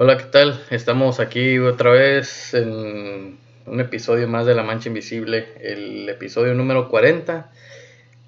[0.00, 0.64] Hola, ¿qué tal?
[0.70, 6.88] Estamos aquí otra vez en un episodio más de La Mancha Invisible, el episodio número
[6.88, 7.50] 40.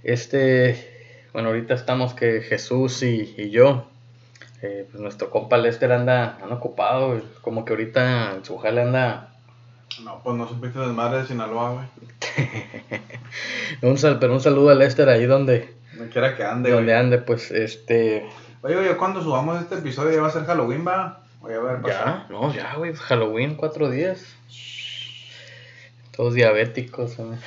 [0.02, 3.86] Este, bueno, ahorita estamos que Jesús y, yo,
[4.62, 9.28] eh, pues nuestro compa Lester anda, anda ocupado, como que ahorita en su jale anda...
[10.02, 11.86] No, pues no supiste desmadre de Sinaloa, güey.
[13.92, 15.72] un pero un saludo a Lester ahí donde...
[15.94, 18.28] Donde quiera que ande, Donde ande, pues, este...
[18.62, 21.20] Oye, oye, cuando subamos este episodio ya va a ser Halloween, va.
[21.40, 24.24] Voy a ver, Ya, no, ya, güey, Halloween, cuatro días.
[26.14, 27.38] Todos diabéticos, güey.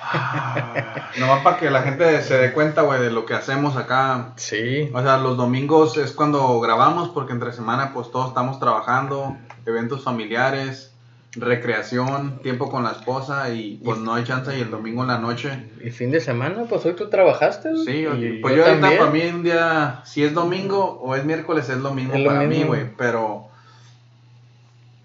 [0.00, 4.32] Ah, nomás para que la gente se dé cuenta, güey, de lo que hacemos acá.
[4.36, 4.88] Sí.
[4.94, 10.04] O sea, los domingos es cuando grabamos, porque entre semana, pues todos estamos trabajando, eventos
[10.04, 10.90] familiares
[11.32, 15.18] recreación, tiempo con la esposa y pues no hay chance y el domingo en la
[15.18, 15.70] noche.
[15.82, 16.64] ¿Y fin de semana?
[16.68, 17.76] Pues hoy tú trabajaste.
[17.84, 18.06] Sí,
[18.42, 21.94] pues yo, ahorita para mí un día, si es domingo o es miércoles es lo
[21.94, 23.49] mismo para mí, güey, pero...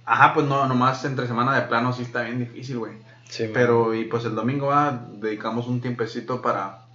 [0.05, 2.93] Ajá, pues no, nomás entre semana de plano sí está bien difícil, güey.
[3.29, 6.85] Sí, pero y pues el domingo va, dedicamos un tiempecito para,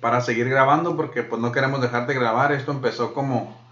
[0.00, 2.52] para seguir grabando porque pues no queremos dejar de grabar.
[2.52, 3.62] Esto empezó como...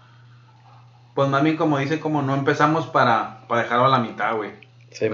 [1.13, 4.49] Pues mami, como dice, como no empezamos para, para dejarlo a la mitad, güey.
[4.89, 5.07] Sí,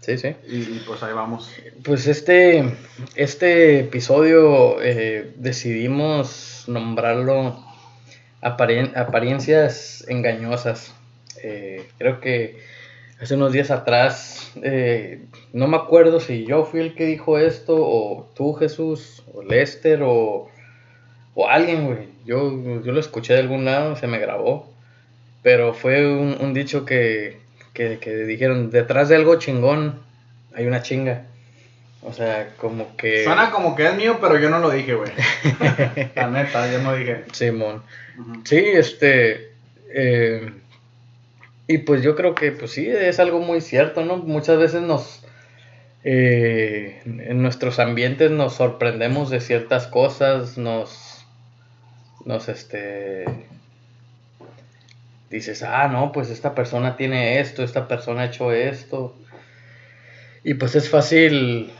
[0.00, 0.36] sí, sí.
[0.46, 1.52] Y, pues ahí vamos.
[1.84, 2.78] Pues este,
[3.14, 7.62] este episodio eh, decidimos nombrarlo
[8.40, 10.94] apariencias engañosas.
[11.42, 12.62] Eh, creo que
[13.20, 17.76] hace unos días atrás, eh, no me acuerdo si yo fui el que dijo esto,
[17.76, 20.48] o tú Jesús, o Lester, o,
[21.34, 22.08] o alguien, güey.
[22.24, 24.72] Yo, yo lo escuché de algún lado, se me grabó.
[25.42, 27.38] Pero fue un dicho que,
[28.00, 30.00] que, dijeron, detrás de algo chingón
[30.54, 31.24] hay una chinga.
[32.02, 33.24] O sea, como que...
[33.24, 35.10] Suena como que es mío, pero yo no lo dije, güey.
[36.14, 37.24] La neta, yo no dije.
[37.32, 37.82] Simón.
[38.44, 39.52] Sí, este...
[39.90, 40.50] Eh,
[41.68, 44.16] y pues yo creo que, pues sí, es algo muy cierto, ¿no?
[44.16, 45.22] Muchas veces nos...
[46.02, 51.26] Eh, en nuestros ambientes nos sorprendemos de ciertas cosas, nos...
[52.24, 53.26] Nos, este
[55.30, 59.14] dices, ah, no, pues esta persona tiene esto, esta persona ha hecho esto.
[60.44, 61.70] Y pues es fácil,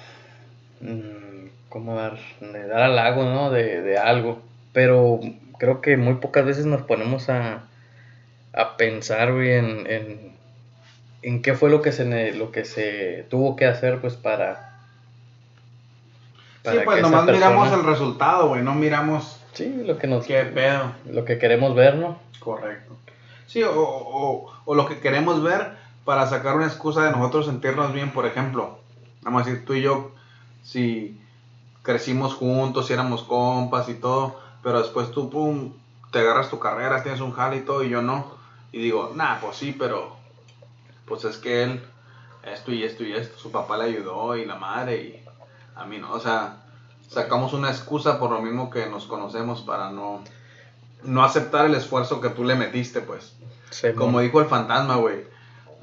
[0.81, 3.51] mm, como dar, de dar halago, ¿no?
[3.51, 4.43] De, de, algo.
[4.75, 5.21] Pero
[5.59, 7.65] creo que muy pocas veces nos ponemos a,
[8.53, 10.33] a pensar, güey, en, en,
[11.23, 14.79] en, qué fue lo que se, lo que se tuvo que hacer, pues, para...
[16.65, 19.41] sí, pues nomás miramos el resultado, güey, no miramos...
[19.53, 20.27] Sí, lo que nos...
[20.27, 20.93] ¿Qué pedo?
[21.11, 22.19] Lo que queremos ver, ¿no?
[22.39, 22.97] Correcto.
[23.47, 25.73] Sí, o, o, o, lo que queremos ver
[26.05, 28.79] para sacar una excusa de nosotros sentirnos bien, por ejemplo.
[29.23, 30.13] Vamos a decir, tú y yo,
[30.63, 31.19] si
[31.83, 35.73] crecimos juntos, si éramos compas y todo, pero después tú, pum,
[36.13, 38.38] te agarras tu carrera, tienes un jale y todo, y yo no.
[38.73, 40.17] Y digo, nah, pues sí, pero
[41.07, 41.83] pues es que él,
[42.43, 45.25] esto y esto y esto, su papá le ayudó y la madre, y
[45.75, 46.13] a mí no.
[46.13, 46.63] O sea,
[47.09, 50.23] sacamos una excusa por lo mismo que nos conocemos para no
[51.03, 53.35] no aceptar el esfuerzo que tú le metiste, pues.
[53.97, 55.25] como dijo el fantasma, güey.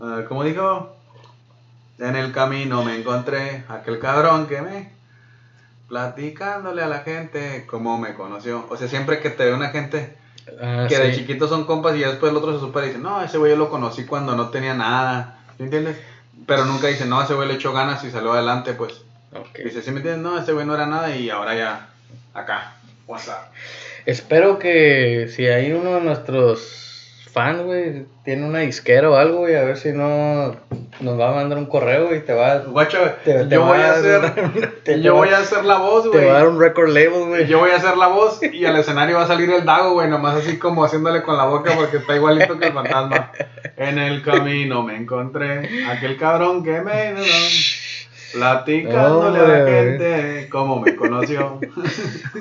[0.01, 0.95] Ah, como dijo,
[1.99, 4.93] en el camino me encontré aquel cabrón que me
[5.87, 8.65] platicándole a la gente cómo me conoció.
[8.69, 10.17] O sea, siempre que te ve una gente
[10.61, 13.21] ah, que de chiquito son compas y después el otro se supera y dice, no,
[13.21, 15.39] ese güey yo lo conocí cuando no tenía nada.
[15.57, 15.97] ¿Me entiendes?
[16.45, 19.01] Pero nunca dice, no, ese güey le echó ganas y salió adelante, pues.
[19.63, 20.23] Dice, ¿sí me entiendes?
[20.23, 21.89] No, ese güey no era nada y ahora ya,
[22.33, 22.75] acá,
[23.07, 23.51] WhatsApp.
[24.05, 26.85] Espero que si hay uno de nuestros
[27.35, 30.55] fans, güey, tiene una disquera o algo, güey, a ver si no
[31.01, 35.15] nos va a mandar un correo y te va Guacho, yo voy a hacer yo
[35.15, 36.21] voy a hacer la voz, güey.
[36.21, 37.45] Te va a dar un record label, güey.
[37.45, 40.09] Yo voy a hacer la voz y al escenario va a salir el dago, güey,
[40.09, 43.31] nomás así como haciéndole con la boca porque está igualito que el fantasma.
[43.75, 47.15] En el camino me encontré aquel cabrón que me
[48.31, 51.59] platicándole a la gente cómo me conoció.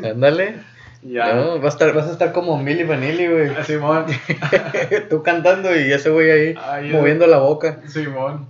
[0.05, 0.74] Ándale.
[1.05, 1.35] Ya.
[1.35, 3.51] No, vas, a estar, vas a estar como Milly Vanilli, güey.
[3.51, 4.07] Ah, Simón.
[5.11, 7.81] Tú cantando y ese güey ahí moviendo la boca.
[7.87, 8.47] Simón.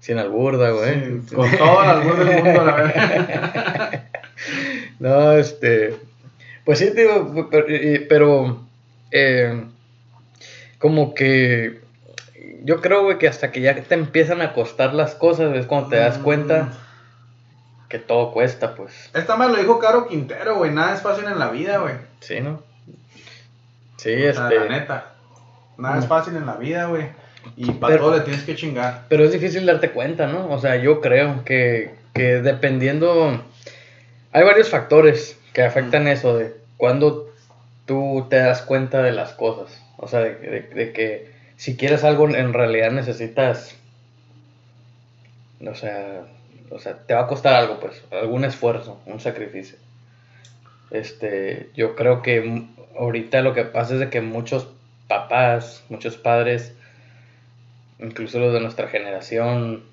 [0.00, 1.20] Sin alburda, güey.
[1.34, 4.04] con todo el albur del mundo, la verdad.
[4.98, 5.94] no, este.
[6.64, 7.48] Pues sí, digo,
[8.08, 8.60] pero.
[9.12, 9.64] Eh,
[10.78, 11.80] como que.
[12.64, 15.90] Yo creo, güey, que hasta que ya te empiezan a costar las cosas, es cuando
[15.90, 16.83] te das cuenta mm
[17.94, 19.08] que todo cuesta, pues.
[19.14, 20.72] Esta me lo dijo Caro Quintero, güey.
[20.72, 21.94] Nada es fácil en la vida, güey.
[22.18, 22.60] Sí, ¿no?
[23.98, 24.58] Sí, o este.
[24.58, 25.12] la neta.
[25.78, 27.06] Nada es fácil en la vida, güey.
[27.56, 29.04] Y para todo le tienes que chingar.
[29.08, 30.50] Pero es difícil darte cuenta, ¿no?
[30.50, 33.40] O sea, yo creo que, que dependiendo.
[34.32, 37.30] Hay varios factores que afectan eso, de cuando
[37.86, 39.80] tú te das cuenta de las cosas.
[39.98, 43.76] O sea, de, de, que si quieres algo, en realidad necesitas,
[45.64, 46.24] o sea,
[46.70, 49.78] o sea, te va a costar algo, pues, algún esfuerzo, un sacrificio.
[50.90, 52.66] Este, yo creo que
[52.98, 54.68] ahorita lo que pasa es de que muchos
[55.08, 56.74] papás, muchos padres,
[57.98, 59.84] incluso los de nuestra generación,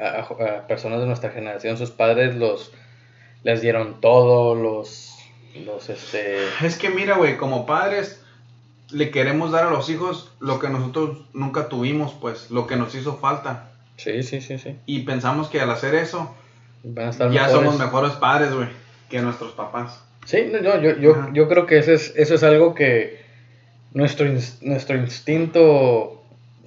[0.00, 2.72] a, personas de nuestra generación, sus padres los
[3.42, 5.14] les dieron todo, los,
[5.64, 6.38] los este...
[6.64, 8.20] Es que mira, güey, como padres
[8.90, 12.94] le queremos dar a los hijos lo que nosotros nunca tuvimos, pues, lo que nos
[12.94, 13.72] hizo falta.
[13.96, 14.76] Sí, sí, sí, sí.
[14.86, 16.34] Y pensamos que al hacer eso,
[16.84, 18.68] ya somos mejores padres, güey,
[19.08, 20.02] que nuestros papás.
[20.24, 23.24] Sí, no, yo, yo, yo creo que eso es, eso es algo que
[23.92, 24.26] nuestro,
[24.62, 26.22] nuestro instinto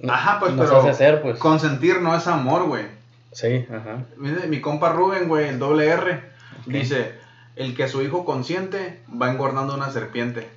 [0.08, 1.38] ajá, pues, nos hace hacer, pues.
[1.38, 2.84] Consentir no es amor, güey.
[3.32, 4.04] Sí, ajá.
[4.16, 6.20] Mi compa Rubén, güey, el doble R,
[6.66, 7.12] dice,
[7.56, 10.48] el que su hijo consiente va engordando una serpiente.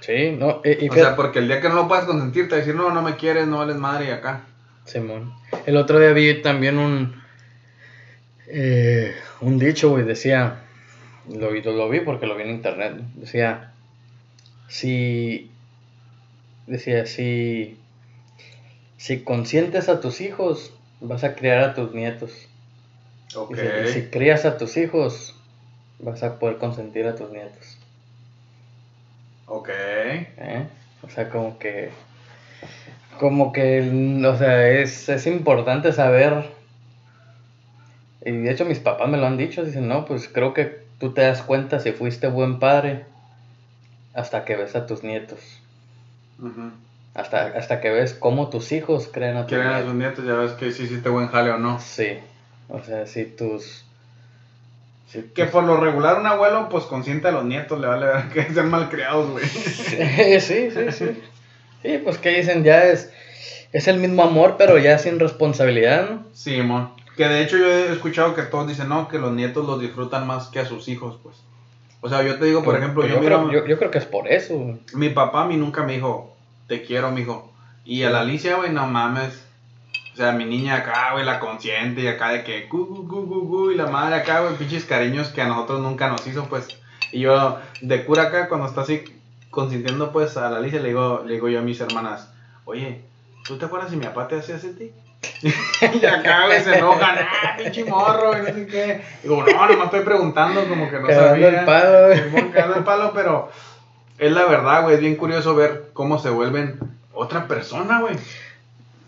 [0.00, 0.60] Sí, no.
[0.60, 2.90] o sea, porque el día que no lo puedes consentir, te va a decir, no,
[2.90, 4.42] no me quieres, no vales madre y acá.
[4.86, 5.34] Simón.
[5.66, 7.22] El otro día vi también un.
[8.48, 10.62] Eh, un dicho, güey, decía.
[11.28, 12.94] Lo, lo vi porque lo vi en internet.
[13.14, 13.72] Decía.
[14.68, 15.50] Si.
[16.66, 17.78] Decía, si.
[18.96, 22.48] Si consientes a tus hijos, vas a criar a tus nietos.
[23.50, 25.34] Y si, crías a tus hijos,
[25.98, 27.76] vas a poder consentir a tus nietos.
[29.46, 29.68] Ok.
[29.68, 30.66] ¿Eh?
[31.02, 31.90] O sea, como que.
[33.18, 36.50] Como que, o sea, es, es importante saber.
[38.24, 39.64] Y de hecho, mis papás me lo han dicho.
[39.64, 43.04] Dicen, no, pues creo que tú te das cuenta si fuiste buen padre
[44.14, 45.40] hasta que ves a tus nietos.
[47.14, 49.74] hasta, hasta que ves cómo tus hijos creen a tus nietos.
[49.74, 51.78] a tus nietos, ya ves que si hiciste buen jale o no.
[51.80, 52.18] Sí.
[52.68, 53.86] O sea, si tus
[55.34, 58.52] que por lo regular un abuelo, pues consiente a los nietos, le vale ver que
[58.52, 59.46] sean malcriados, güey.
[59.46, 61.22] Sí, sí, sí, sí.
[62.04, 63.12] Pues que dicen, ya es,
[63.72, 66.24] es el mismo amor, pero ya sin responsabilidad, ¿no?
[66.32, 66.90] Sí, amor.
[67.16, 70.26] Que de hecho yo he escuchado que todos dicen, no, que los nietos los disfrutan
[70.26, 71.36] más que a sus hijos, pues.
[72.00, 73.98] O sea, yo te digo, por pues, ejemplo, pues yo, creo, yo, yo, creo que
[73.98, 74.78] es por eso.
[74.92, 76.36] Mi papá a mí nunca me dijo,
[76.68, 77.52] te quiero, mijo.
[77.84, 79.46] Y a la Alicia, güey, no mames
[80.16, 83.40] o sea, mi niña acá, güey, la consciente y acá de que, gu, gu, gu,
[83.42, 86.68] gu, y la madre acá, güey, pinches cariños que a nosotros nunca nos hizo, pues.
[87.12, 89.04] Y yo, de cura acá, cuando está así
[89.56, 92.30] consintiendo, pues, a la Alicia, le digo, le digo yo a mis hermanas,
[92.66, 93.00] oye,
[93.42, 94.92] ¿tú te acuerdas si mi papá te hacía ti?
[96.02, 99.00] y acá, güey, se enojan, ah, pinche morro, y no sé qué.
[99.22, 101.60] Digo, no, no me estoy preguntando, como que no sabía.
[101.60, 102.44] el palo, güey.
[102.76, 103.50] el palo, pero
[104.18, 106.78] es la verdad, güey, es bien curioso ver cómo se vuelven
[107.14, 108.16] otra persona, güey.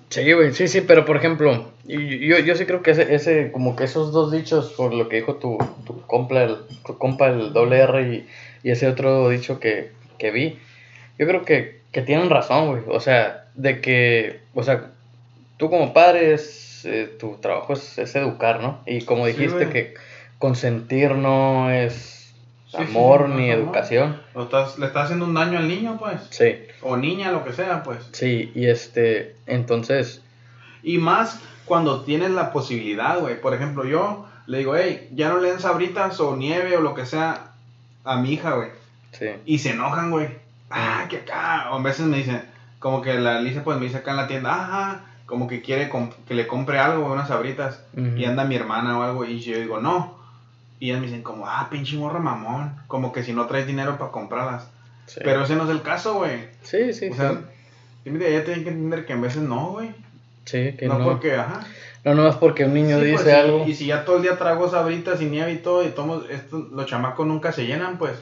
[0.08, 3.76] Sí, güey, sí, sí, pero por ejemplo, yo, yo sí creo que ese, ese, como
[3.76, 6.56] que esos dos dichos, por lo que dijo tu, tu compa, el,
[6.96, 8.26] compa el doble R y,
[8.62, 10.58] y ese otro dicho que, que vi,
[11.18, 12.82] yo creo que, que tienen razón, güey.
[12.88, 14.90] O sea, de que, o sea,
[15.56, 18.80] tú como padre, es, eh, tu trabajo es, es, educar, ¿no?
[18.86, 19.94] Y como dijiste que
[20.38, 22.34] consentir no es
[22.74, 24.20] amor ni educación.
[24.38, 26.20] estás, le estás haciendo un daño al niño, pues.
[26.30, 26.56] Sí.
[26.82, 27.98] O niña, lo que sea, pues.
[28.12, 30.22] Sí, y este, entonces...
[30.82, 33.40] Y más cuando tienes la posibilidad, güey.
[33.40, 36.94] Por ejemplo, yo le digo, hey, ya no le den sabritas o nieve o lo
[36.94, 37.52] que sea
[38.04, 38.70] a mi hija, güey.
[39.12, 39.26] Sí.
[39.46, 40.28] Y se enojan, güey.
[40.70, 41.70] Ah, que acá.
[41.72, 42.42] O a veces me dicen,
[42.78, 45.90] como que la Alicia pues me dice acá en la tienda, ajá, como que quiere
[46.26, 47.84] que le compre algo, unas sabritas.
[48.16, 49.24] Y anda mi hermana o algo.
[49.24, 50.18] Y yo digo, no
[50.80, 52.72] y ellas me dicen como, ah, pinche morra mamón.
[52.86, 54.68] Como que si no traes dinero para comprarlas.
[55.16, 56.48] Pero ese no es el caso, güey.
[56.62, 57.40] Sí, sí, o sea,
[58.04, 58.12] sí.
[58.12, 59.90] ya tienen que entender que en veces no, güey.
[60.44, 60.98] Sí, que no.
[60.98, 61.66] No porque, ajá.
[62.04, 63.66] No, no es porque un niño pues, dice algo.
[63.66, 66.68] Y si ya todo el día trago sabritas y nieve y todo, y tomo, esto,
[66.72, 68.12] los chamacos nunca se llenan, pues.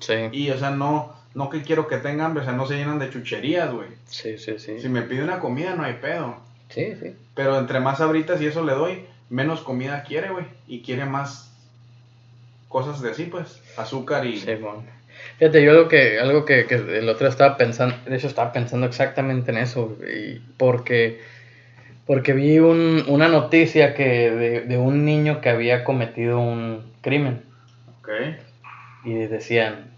[0.00, 0.14] Sí.
[0.32, 2.98] Y, o sea, no, no que quiero que tengan hambre, o sea, no se llenan
[2.98, 3.88] de chucherías, güey.
[4.06, 4.80] Sí, sí, sí.
[4.80, 6.36] Si me pide una comida, no hay pedo.
[6.68, 7.14] Sí, sí.
[7.34, 10.46] Pero entre más sabritas y eso le doy, menos comida quiere, güey.
[10.66, 11.52] Y quiere más
[12.68, 14.38] cosas de así, pues, azúcar y...
[14.38, 14.84] Sí, bueno.
[15.38, 18.86] Fíjate, yo algo que, algo que, que, el otro estaba pensando, de hecho estaba pensando
[18.86, 21.20] exactamente en eso, y porque,
[22.06, 27.42] porque vi un, una noticia que de, de, un niño que había cometido un crimen.
[28.00, 28.08] Ok.
[29.04, 29.89] Y decían,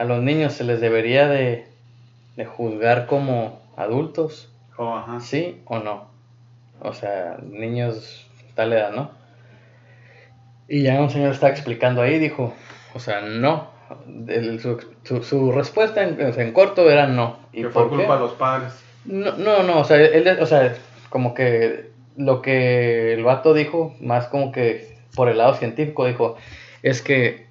[0.00, 1.66] a los niños se les debería de,
[2.34, 5.20] de juzgar como adultos, oh, ajá.
[5.20, 6.08] ¿sí o no?
[6.80, 9.10] O sea, niños tal edad, ¿no?
[10.68, 12.54] Y ya un señor estaba explicando ahí, dijo,
[12.94, 13.68] o sea, no.
[15.04, 17.36] su, su, respuesta en, en, corto era no.
[17.52, 18.72] ¿Y fue culpa de los padres?
[19.04, 20.76] No, no, no, o sea, él, o sea,
[21.10, 26.36] como que lo que el vato dijo, más como que por el lado científico, dijo,
[26.82, 27.49] es que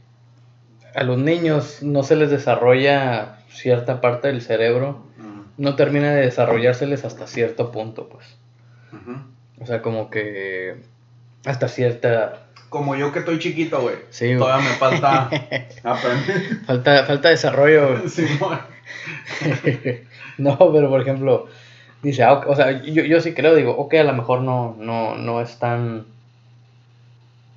[0.95, 5.09] a los niños no se les desarrolla cierta parte del cerebro
[5.59, 8.25] no termina de desarrollárseles hasta cierto punto, pues.
[9.61, 10.77] O sea, como que
[11.45, 12.47] hasta cierta...
[12.69, 13.95] Como yo que estoy chiquito, güey.
[14.09, 14.37] Sí, güey.
[14.37, 15.23] Todavía me falta
[15.83, 16.61] aprender.
[16.65, 17.89] Falta, falta desarrollo.
[17.89, 18.09] güey.
[18.09, 18.59] Simón.
[20.37, 21.47] no, pero por ejemplo,
[22.01, 25.15] dice, ah, o sea, yo, yo sí creo, digo, ok, a lo mejor no, no,
[25.15, 26.05] no es tan...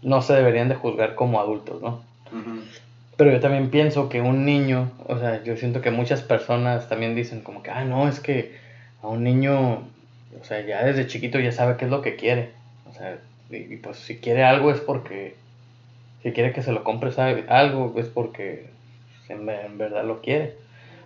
[0.02, 2.02] No se deberían de juzgar como adultos, ¿no?
[2.32, 2.62] Ujú.
[3.22, 7.14] Pero yo también pienso que un niño, o sea, yo siento que muchas personas también
[7.14, 8.56] dicen como que, ah, no, es que
[9.00, 9.74] a un niño,
[10.40, 12.50] o sea, ya desde chiquito ya sabe qué es lo que quiere.
[12.90, 15.36] O sea, y, y pues si quiere algo es porque,
[16.24, 18.66] si quiere que se lo compre sabe, algo es porque
[19.28, 20.54] en, ve- en verdad lo quiere.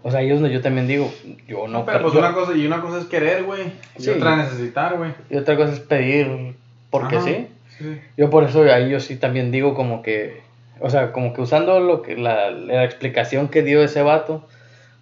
[0.03, 1.13] O sea, ahí es donde yo también digo,
[1.47, 3.61] yo no No, pero pues yo- una cosa, y una cosa es querer, güey.
[3.99, 4.09] Y Sí.
[4.09, 5.11] otra necesitar, güey.
[5.29, 6.55] y otra cosa es pedir
[6.89, 7.27] porque Ajá.
[7.27, 7.47] sí.
[7.77, 8.01] Sí.
[8.17, 10.46] Yo por eso ahí yo sí también digo como que,
[10.81, 14.45] o sea, como que usando lo que la, la explicación que dio ese vato,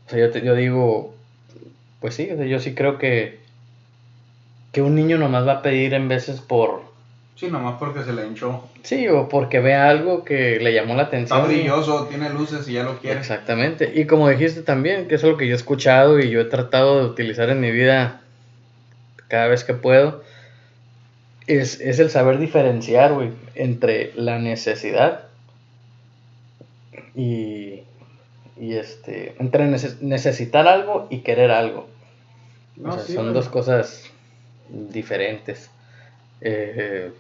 [0.07, 1.15] o sea, yo, te- yo digo,
[2.01, 3.39] pues sí, o sea, yo sí creo que,
[4.73, 6.83] que un niño nomás va a pedir en veces por,
[7.37, 8.63] Sí, nomás porque se le hinchó.
[8.85, 11.41] sí, o porque ve algo que le llamó la atención.
[11.41, 13.19] Está y- brilloso, tiene luces y ya lo quiere.
[13.19, 16.45] Exactamente, y como dijiste también, que es algo que yo he escuchado y yo he
[16.45, 18.21] tratado de utilizar en mi vida
[19.29, 20.23] cada vez que puedo,
[21.47, 25.25] es, es el saber diferenciar, güey, entre la necesidad
[27.15, 27.83] y,
[28.57, 31.89] y este, entre neces- necesitar algo y querer algo.
[32.85, 34.11] O No, sea, sí, son dos cosas
[34.69, 35.71] diferentes.
[36.41, 37.13] Eh,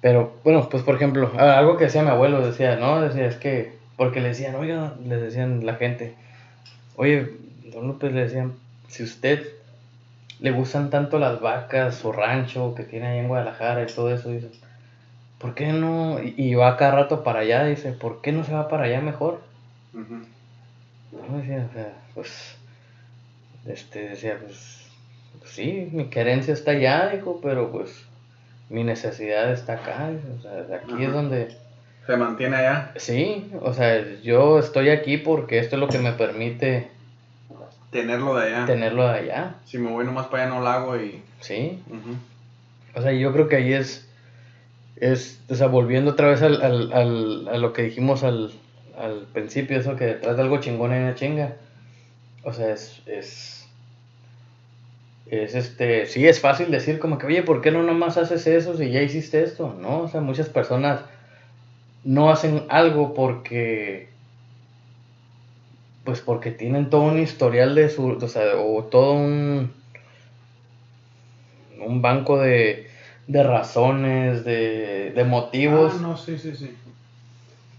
[0.00, 3.72] pero, bueno, pues por ejemplo, algo que decía mi abuelo, decía, no, decía, es que,
[3.96, 6.14] porque le decían, oiga, le decían la gente,
[6.96, 7.28] oye,
[7.72, 8.54] don López, le decían,
[8.88, 9.46] si usted
[10.40, 14.30] le gustan tanto las vacas, su rancho que tiene ahí en Guadalajara y todo eso,
[14.30, 14.50] dice,
[15.38, 16.18] ¿por qué no?
[16.22, 19.40] Y, va cada rato para allá, dice, ¿por qué no se va para allá mejor?
[19.94, 20.26] Ujú.
[21.30, 22.56] No, decía, o sea, pues,
[23.66, 24.90] este, decía, pues,
[25.38, 28.06] pues sí, mi querencia está allá, dijo, pero pues,
[28.68, 31.56] mi necesidad está acá, o sea, aquí es donde,
[32.06, 32.92] Se mantiene allá.
[32.96, 36.90] sí, o sea, yo estoy aquí porque esto es lo que me permite
[37.90, 38.66] Tenerlo de allá.
[38.66, 41.22] tenerlo de allá, Si me voy nomás para allá no lo hago y.
[41.40, 41.82] sí,
[42.94, 44.05] o sea, yo creo que ahí es,
[44.96, 48.52] es, o sea, volviendo otra vez al, al, al- a lo que dijimos al,
[48.98, 51.56] al principio, eso que detrás de algo chingón hay una chinga,
[52.44, 53.68] o sea, es, es,
[55.26, 58.76] es este, sí es fácil decir como que, oye, ¿por qué no nomás haces eso
[58.76, 59.74] si ya hiciste esto?
[59.78, 61.00] No, o sea, muchas personas
[62.04, 64.08] no hacen algo porque,
[66.04, 69.72] pues porque tienen todo un historial de su, o sea, o todo un,
[71.86, 72.85] un banco de,
[73.26, 75.94] de razones, de, de motivos.
[75.96, 76.74] Ah, no, sí, sí, sí.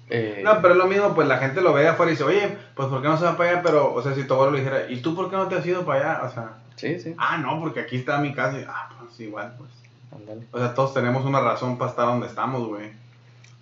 [0.10, 2.24] eh, No, pero es lo mismo, pues la gente lo ve de afuera y dice,
[2.24, 3.62] oye, pues ¿por qué no se va para allá?
[3.64, 5.66] Pero, o sea, si tu abuelo le dijera, ¿y tú por qué no te has
[5.66, 6.28] ido para allá?
[6.28, 8.60] O sea, sí, sí, ah, no, porque aquí está mi casa.
[8.60, 9.70] Y, ah, pues igual, pues.
[10.12, 10.42] ándale.
[10.52, 12.92] O sea, todos tenemos una razón para estar donde estamos, güey.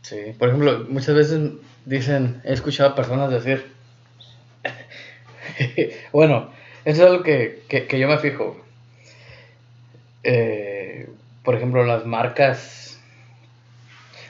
[0.02, 1.52] Sí, por ejemplo, muchas veces
[1.86, 3.74] dicen, he escuchado a personas decir,
[6.12, 6.50] bueno,
[6.86, 8.58] eso es algo que, que, que yo me fijo.
[10.24, 10.65] Eh,
[11.46, 13.00] por ejemplo, las marcas,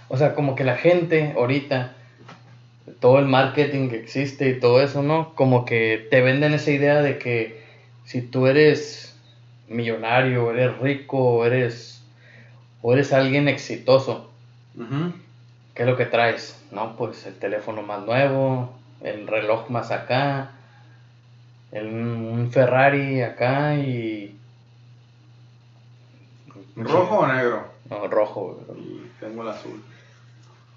[0.10, 1.94] o sea, como que la gente ahorita,
[3.00, 5.34] todo el marketing que existe y todo eso, ¿no?
[5.34, 7.64] Como que te venden esa idea de que
[8.04, 9.18] si tú eres
[9.68, 12.04] millonario, eres rico, eres,
[12.82, 14.30] o eres alguien exitoso.
[15.74, 16.62] ¿Qué es lo que traes?
[16.72, 20.52] No, pues el teléfono más nuevo, el reloj más acá,
[21.72, 24.38] el- un Ferrari acá y...
[26.76, 27.64] ¿Rojo o negro?
[27.90, 28.58] No, rojo.
[28.68, 28.80] güey.
[28.82, 29.82] Y tengo el azul.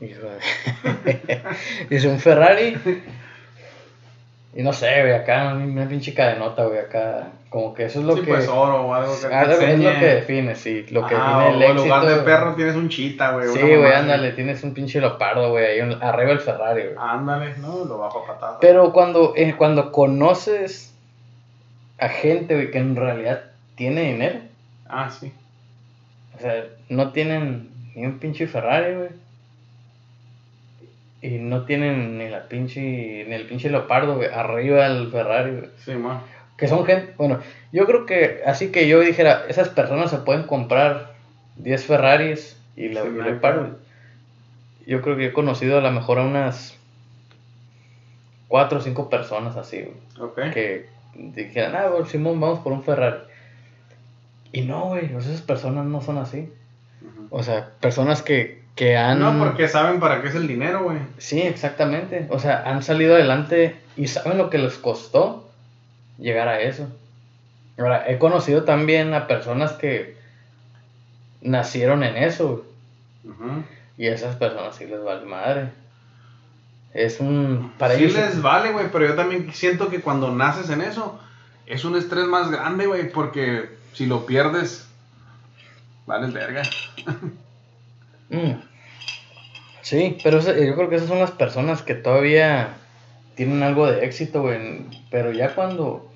[1.90, 2.76] Dice un Ferrari
[4.54, 8.14] y no sé, güey, acá una pinche cadenota, güey, acá como que eso es lo
[8.16, 8.28] sí, que...
[8.32, 11.44] pues oro o algo que te Ah, es lo que define, sí, lo que Ajá,
[11.46, 11.84] define el o en éxito.
[11.84, 13.48] lugar de perro tienes un chita, güey.
[13.48, 16.94] Sí, güey, ándale, tienes un pinche leopardo, güey, ahí un- arriba el Ferrari, güey.
[16.98, 18.58] Ándale, no, lo bajo a patadas.
[18.60, 20.94] Pero cuando, eh, cuando conoces
[21.98, 23.42] a gente, güey, que en realidad
[23.74, 24.38] tiene dinero,
[24.88, 25.32] Ah, sí.
[26.38, 29.08] O sea, no tienen ni un pinche Ferrari, güey.
[31.20, 32.80] Y no tienen ni la pinche,
[33.26, 35.70] ni el pinche leopardo, güey, arriba del Ferrari, güey.
[35.84, 36.20] Sí, man.
[36.56, 37.40] Que son gente, bueno,
[37.72, 41.14] yo creo que, así que yo dijera, esas personas se pueden comprar
[41.56, 43.78] 10 Ferraris y le- Sí, y leopardo.
[44.86, 46.76] Yo creo que he conocido a lo mejor a unas
[48.48, 50.30] 4 o 5 personas así, güey.
[50.30, 50.52] Ok.
[50.54, 53.18] que dijeran, ah, bueno, Simón, vamos por un Ferrari.
[54.52, 56.50] Y no, güey, o sea, esas personas no son así.
[57.30, 59.20] O sea, personas que, que han...
[59.20, 60.98] No, porque saben para qué es el dinero, güey.
[61.18, 62.26] Sí, exactamente.
[62.30, 65.50] O sea, han salido adelante y saben lo que les costó
[66.18, 66.88] llegar a eso.
[67.78, 70.16] Ahora, he conocido también a personas que
[71.40, 72.64] nacieron en eso,
[73.96, 75.70] Y a esas personas sí les vale madre.
[76.94, 77.72] Es un...
[77.78, 81.20] Para sí les vale, güey, pero yo también siento que cuando naces en eso,
[81.66, 84.86] es un estrés más grande, güey, porque si lo pierdes,
[86.06, 86.62] vale verga.
[88.30, 88.60] Mm.
[89.82, 92.74] Sí, pero yo creo que esas son las personas que todavía
[93.34, 94.84] tienen algo de éxito, güey.
[95.10, 96.12] Pero ya cuando.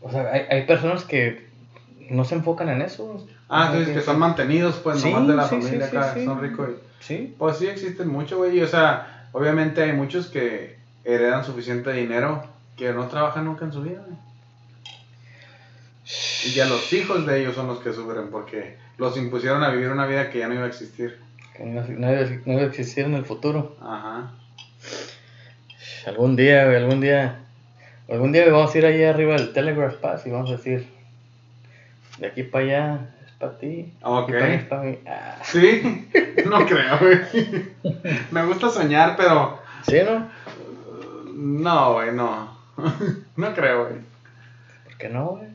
[0.00, 1.50] O sea, hay, hay personas que
[2.10, 3.24] no se enfocan en eso.
[3.48, 6.70] Ah, entonces que, son mantenidos, pues, sí, nomás de la familia acá, son ricos.
[6.98, 7.34] Sí.
[7.38, 8.60] Pues sí, existen mucho, güey.
[8.60, 12.42] O sea, obviamente hay muchos que heredan suficiente dinero
[12.76, 14.18] que no trabajan nunca en su vida, güey.
[16.44, 19.88] Y ya los hijos de ellos son los que sufren porque los impusieron a vivir
[19.88, 21.18] una vida que ya no iba a existir.
[21.56, 23.76] Que no, iba, a existir en el futuro.
[23.80, 24.32] Ajá.
[26.06, 27.40] Algún día, güey, algún día.
[28.10, 30.86] Algún día vamos a ir allá arriba del Telegraph Pass y vamos a decir:
[32.18, 33.92] de aquí para allá es para ti.
[34.02, 34.30] Ok.
[34.30, 34.98] es para mí.
[35.06, 35.38] Ah.
[35.42, 36.08] Sí,
[36.46, 37.66] no creo, güey.
[38.30, 39.58] Me gusta soñar, pero.
[39.88, 40.28] ¿Sí, no?
[41.34, 42.56] No, güey, no.
[43.36, 44.00] no creo, güey.
[44.84, 45.53] ¿Por qué no, güey?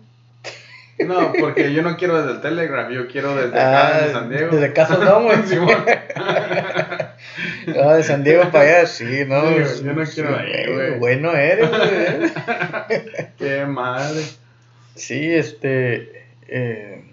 [1.06, 4.30] No, porque yo no quiero desde el Telegram, yo quiero desde acá, de ah, San
[4.30, 4.56] Diego.
[4.56, 5.38] Desde casa no, güey.
[7.68, 9.58] no, de San Diego para allá, sí, no.
[9.58, 11.00] yo no quiero ahí, güey.
[11.00, 12.32] Bueno eres, güey.
[13.38, 14.24] Qué madre.
[14.96, 16.26] Sí, este.
[16.48, 17.04] Eh,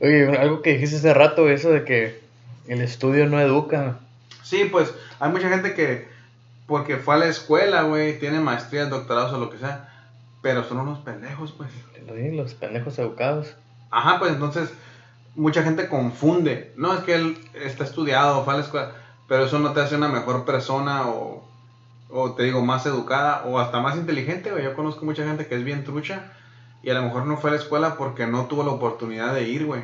[0.00, 2.18] oye, algo que dijiste hace rato, eso de que
[2.66, 4.00] el estudio no educa.
[4.42, 6.08] Sí, pues hay mucha gente que,
[6.66, 9.88] porque fue a la escuela, güey, tiene maestrías, doctorados o lo que sea,
[10.42, 11.70] pero son unos pendejos, pues
[12.32, 13.54] los pendejos educados.
[13.90, 14.70] Ajá, pues entonces
[15.34, 16.72] mucha gente confunde.
[16.76, 18.92] No, es que él está estudiado, fue a la escuela,
[19.28, 21.48] pero eso no te hace una mejor persona o,
[22.10, 24.50] o te digo, más educada o hasta más inteligente.
[24.62, 26.32] Yo conozco mucha gente que es bien trucha
[26.82, 29.48] y a lo mejor no fue a la escuela porque no tuvo la oportunidad de
[29.48, 29.82] ir, güey.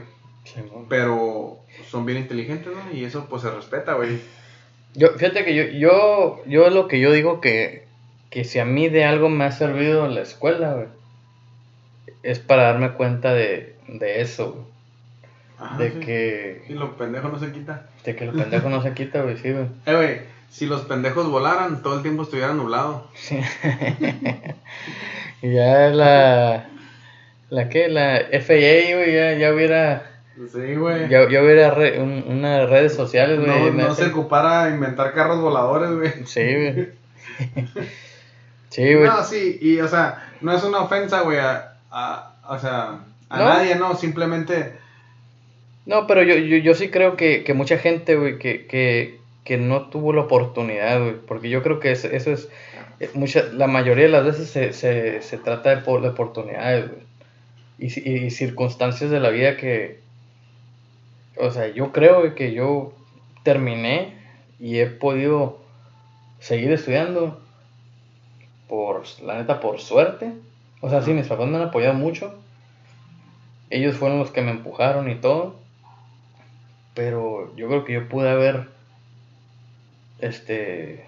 [0.88, 1.59] pero
[1.90, 2.96] son bien inteligentes, ¿no?
[2.96, 4.20] Y eso pues se respeta, güey.
[4.94, 7.84] Yo, fíjate que yo, yo, yo lo que yo digo que,
[8.30, 10.88] que si a mí de algo me ha servido la escuela, güey
[12.24, 14.66] es para darme cuenta de, de eso,
[15.78, 16.64] de que...
[16.66, 17.87] Si los pendejos no se quita.
[18.04, 19.66] De que los pendejos no se quita, güey, sí, güey.
[19.87, 23.08] Eh, güey, si los pendejos volaran, todo el tiempo estuviera nublado.
[23.14, 23.38] Sí.
[25.42, 26.68] ya la...
[27.50, 27.88] ¿La qué?
[27.88, 30.10] La FAA, güey, ya, ya hubiera...
[30.50, 31.08] Sí, güey.
[31.08, 33.70] Ya, ya hubiera re, un, unas redes sociales, güey.
[33.70, 36.26] No, no se ocupara inventar carros voladores, güey.
[36.26, 36.88] Sí, güey.
[38.70, 39.07] sí, güey.
[39.07, 41.77] No, sí, y o sea, no es una ofensa, güey, a,
[42.48, 44.74] o sea, a nadie, no, simplemente...
[45.87, 49.59] No, pero yo, yo, yo sí creo que, que mucha gente, güey, que, que, que,
[49.59, 52.48] no tuvo la oportunidad, güey, porque yo creo que eso, eso es,
[53.00, 56.88] eh, mucha, la mayoría de las veces se, se, se trata de, por, de oportunidades,
[56.88, 57.03] güey,
[57.79, 60.00] y, y, circunstancias de la vida que,
[61.37, 62.94] o sea, yo creo que yo
[63.42, 64.14] terminé
[64.59, 65.61] y he podido
[66.38, 67.43] seguir estudiando
[68.68, 70.33] por, la neta, por suerte,
[70.85, 72.35] o sea, sí, mis papás me han apoyado mucho.
[73.70, 75.57] Ellos fueron los que me empujaron y todo.
[76.92, 78.68] Pero yo creo que yo pude haber,
[80.18, 81.07] este,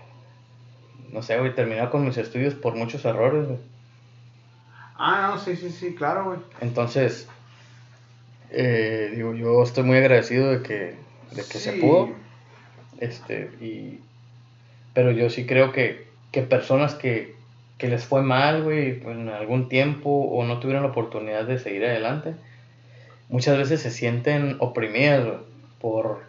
[1.13, 3.59] no sé, güey, terminado con mis estudios por muchos errores, güey.
[4.97, 6.39] Ah, no, sí, sí, sí, claro, güey.
[6.63, 7.29] Entonces,
[8.51, 10.97] eh, digo, yo estoy muy agradecido de que,
[11.33, 12.09] de que se pudo.
[12.99, 14.01] Este, y,
[14.95, 17.36] pero yo sí creo que, que personas que,
[17.79, 21.85] que les fue mal, güey, en algún tiempo o no tuvieron la oportunidad de seguir
[21.85, 22.35] adelante,
[23.29, 25.27] muchas veces se sienten oprimidas
[25.81, 26.23] por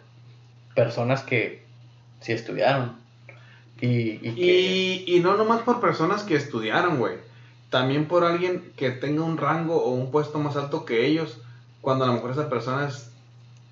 [0.74, 1.62] personas que
[2.20, 2.96] sí estudiaron.
[3.80, 7.14] Y, y, y, no nomás por personas que estudiaron, güey.
[7.70, 11.38] También por alguien que tenga un rango o un puesto más alto que ellos,
[11.80, 12.90] cuando a lo mejor esa persona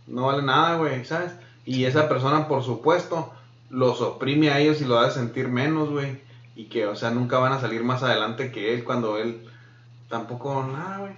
[0.07, 1.33] no vale nada, güey, ¿sabes?
[1.65, 3.33] Y esa persona, por supuesto,
[3.69, 6.25] los oprime a ellos y lo hace sentir menos, güey
[6.57, 9.47] y que, o sea, nunca van a salir más adelante que él cuando él
[10.09, 11.13] tampoco nada, güey.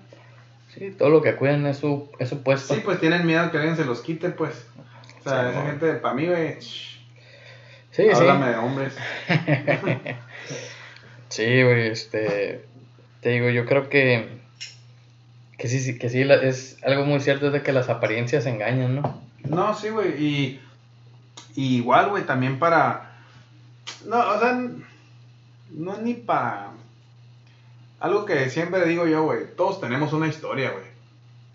[0.75, 2.75] Sí, todo lo que cuidan es su, es su puesto.
[2.75, 4.67] Sí, pues tienen miedo que alguien se los quite, pues.
[5.21, 6.57] O sea, esa gente, para mí, güey.
[6.61, 8.97] Sí, Háblame de hombres.
[11.29, 12.65] sí, güey, este.
[13.21, 14.39] Te digo, yo creo que.
[15.57, 19.23] Que sí, sí, que sí, es algo muy cierto de que las apariencias engañan, ¿no?
[19.45, 20.61] No, sí, güey, y,
[21.57, 23.17] y igual, güey, también para...
[24.07, 24.57] No, o sea,
[25.71, 26.73] no es ni para...
[28.01, 30.85] Algo que siempre digo yo, güey, todos tenemos una historia, güey.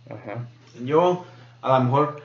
[0.10, 0.46] Ajá.
[0.84, 1.26] Yo,
[1.62, 2.22] a lo mejor,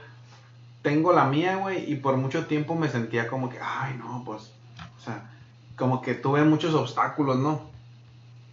[0.83, 4.51] tengo la mía, güey, y por mucho tiempo me sentía como que, ay, no, pues,
[4.99, 5.31] o sea,
[5.77, 7.69] como que tuve muchos obstáculos, ¿no?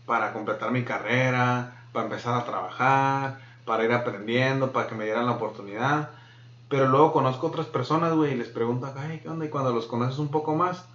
[0.06, 5.26] para completar mi carrera, para empezar a trabajar, para ir aprendiendo, para que me dieran
[5.26, 6.10] la oportunidad.
[6.69, 9.45] Pero luego conozco otras personas, güey, y les pregunto, ay, ¿qué onda?
[9.45, 10.86] Y cuando los conoces un poco más,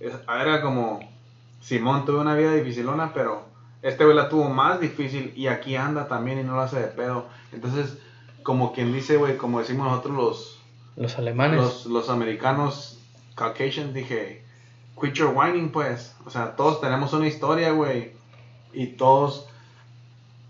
[0.00, 1.00] era como,
[1.60, 3.44] Simón, tuve una vida dificilona, pero
[3.82, 6.88] este güey la tuvo más difícil y aquí anda también y no lo hace de
[6.88, 7.26] pedo.
[7.52, 7.98] Entonces,
[8.42, 10.58] como quien dice, güey, como decimos nosotros los...
[10.96, 11.60] Los alemanes.
[11.60, 12.98] Los, los americanos,
[13.34, 14.44] Caucasian, dije,
[15.00, 16.16] quit your whining, pues.
[16.24, 18.12] O sea, todos tenemos una historia, güey.
[18.72, 19.46] Y todos...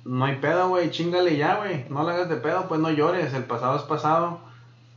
[0.05, 1.85] No hay pedo, güey, chingale ya, güey.
[1.91, 3.35] No le hagas de pedo, pues no llores.
[3.35, 4.41] El pasado es pasado.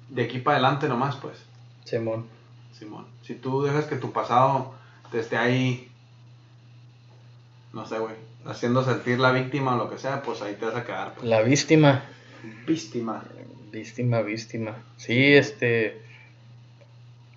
[0.08, 1.38] De aquí para adelante nomás, pues.
[1.84, 2.28] Simón.
[2.72, 3.08] Simón.
[3.22, 4.74] Si tú dejas que tu pasado
[5.12, 5.91] te esté ahí
[7.74, 10.76] no sé, güey, haciendo sentir la víctima o lo que sea, pues ahí te vas
[10.76, 11.14] a quedar.
[11.14, 11.28] Pues.
[11.28, 12.04] La víctima.
[12.68, 13.24] Víctima.
[13.72, 14.76] Víctima, víctima.
[14.98, 16.02] Sí, este.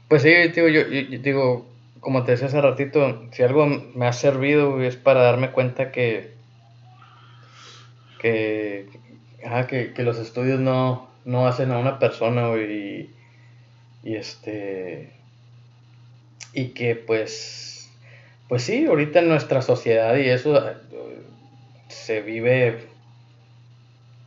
[0.09, 0.85] Pues sí, digo, yo,
[1.21, 1.67] digo,
[2.01, 6.35] como te decía hace ratito, si algo me ha servido es para darme cuenta que.
[8.21, 8.89] que.
[9.47, 12.73] Ah, que, que los estudios no, no hacen a una persona, güey.
[12.73, 13.15] Y,
[14.03, 15.13] y este.
[16.53, 17.74] Y que pues
[18.55, 20.77] pues sí, ahorita en nuestra sociedad y eso eh,
[21.89, 22.89] se vive,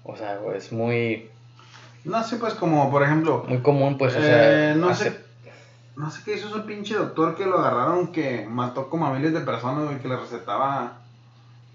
[0.04, 1.30] o sea, es muy...
[2.04, 3.46] No sé, pues como por ejemplo...
[3.48, 4.72] Muy común, pues, o sea...
[4.72, 5.18] Eh, no sé...
[5.96, 9.32] No sé qué hizo ese pinche doctor que lo agarraron que mató como a miles
[9.32, 10.98] de personas, güey, que le recetaba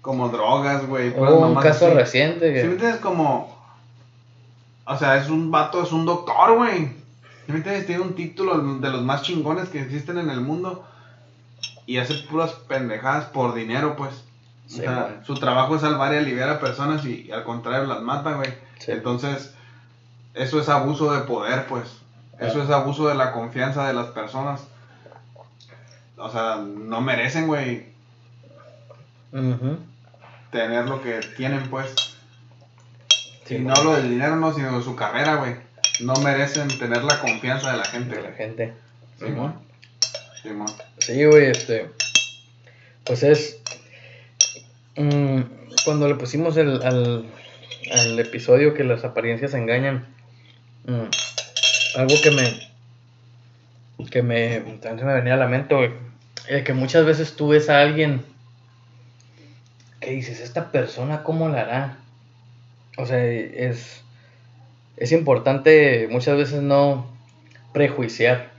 [0.03, 1.09] como drogas, güey.
[1.09, 2.61] un caso reciente.
[2.61, 3.01] ¿Sí me entiendes?
[3.01, 3.65] Como...
[4.85, 6.89] O sea, es un vato, es un doctor, güey.
[7.47, 7.87] ¿Sí me entiendes?
[7.87, 10.85] Tiene un título de los más chingones que existen en el mundo
[11.85, 14.23] y hace puras pendejadas por dinero, pues.
[14.67, 18.33] o sea, su trabajo es salvar y aliviar a personas y, al contrario las mata,
[18.33, 18.53] güey.
[18.87, 19.53] Entonces,
[20.33, 21.85] eso es abuso de poder, pues.
[22.39, 24.61] Eso es abuso de la confianza de las personas.
[26.17, 27.87] O sea, no merecen, güey.
[30.51, 31.93] Tener lo que tienen, pues.
[33.49, 35.55] y no lo del dinero, no, sino de su carrera, güey.
[36.01, 38.15] No merecen tener la confianza de la gente.
[38.15, 38.73] De la gente.
[39.19, 39.25] Sí,
[40.99, 41.89] Sí, güey, este.
[43.05, 43.61] Pues es.
[44.95, 45.41] Mm,
[45.85, 47.25] cuando le pusimos el, al,
[47.91, 50.05] al, episodio que las apariencias engañan.
[50.85, 51.07] Mm,
[51.97, 54.09] algo que me.
[54.09, 54.59] Que me.
[54.81, 56.63] También me venía a la mente, güey.
[56.63, 58.21] que muchas veces tú ves a alguien.
[60.01, 61.97] Que dices, esta persona, ¿cómo la hará?
[62.97, 64.01] O sea, es.
[64.97, 67.09] Es importante muchas veces no
[67.73, 68.51] prejuiciar.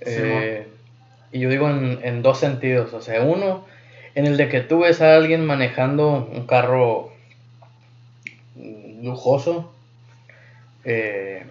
[0.00, 0.69] eh,
[1.32, 2.92] y yo digo en, dos sentidos.
[2.92, 3.64] O sea, uno,
[4.14, 7.12] en el de que tú ves a alguien manejando un carro
[9.02, 9.72] lujoso,
[10.84, 11.44] eh,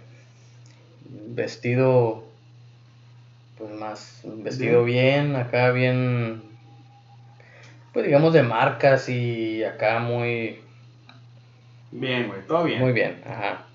[1.06, 2.24] vestido,
[3.58, 5.36] pues más, vestido bien.
[5.36, 6.42] acá bien,
[7.94, 10.60] pues digamos de marcas y acá muy...
[11.92, 12.80] Bien, güey, todo bien.
[12.80, 13.66] Muy bien, ajá.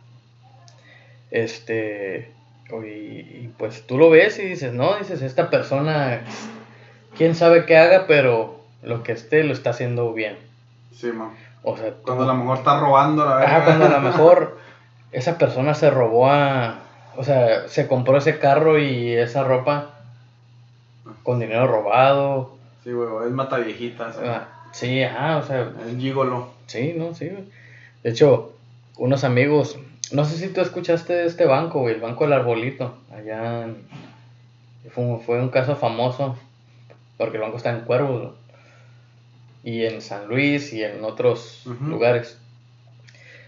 [1.32, 2.33] Este,
[2.70, 6.22] y, pues tú lo ves y dices, no, dices, esta persona,
[7.16, 10.36] quién sabe qué haga, pero lo que esté lo está haciendo bien.
[10.92, 11.30] Sí, man.
[11.62, 13.64] O sea, cuando a lo mejor está robando la verdad.
[13.64, 14.58] cuando a lo mejor
[15.12, 16.80] esa persona se robó a.
[17.16, 19.90] O sea, se compró ese carro y esa ropa
[21.22, 22.56] con dinero robado.
[22.82, 24.18] Sí, güey, es mata viejitas.
[24.18, 25.72] Ah, sí, ajá, o sea.
[25.88, 26.48] Es gigolo.
[26.66, 27.44] Sí, no, sí, güey.
[28.02, 28.52] De hecho,
[28.98, 29.78] unos amigos
[30.14, 32.96] no sé si tú escuchaste de este banco, güey, el Banco del Arbolito.
[33.12, 33.66] Allá
[34.90, 36.38] fue, un caso famoso
[37.18, 38.32] porque el banco está en Cuervos
[39.64, 42.38] y en San Luis y en otros lugares.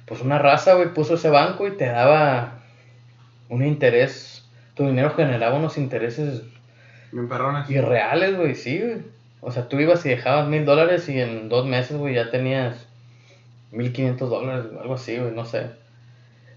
[0.07, 2.61] Pues una raza, güey, puso ese banco y te daba
[3.49, 4.45] un interés.
[4.75, 6.43] Tu dinero generaba unos intereses
[7.29, 7.71] perrones.
[7.71, 9.03] irreales, güey, sí, güey.
[9.41, 12.89] O sea, tú ibas y dejabas mil dólares y en dos meses, güey, ya tenías
[13.71, 15.71] mil quinientos dólares, algo así, güey, no sé.